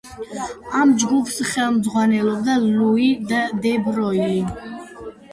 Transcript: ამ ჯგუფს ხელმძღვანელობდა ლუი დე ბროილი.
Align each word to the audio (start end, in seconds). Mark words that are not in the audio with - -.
ამ 0.77 0.93
ჯგუფს 1.01 1.35
ხელმძღვანელობდა 1.49 2.55
ლუი 2.63 3.09
დე 3.65 3.75
ბროილი. 3.89 4.41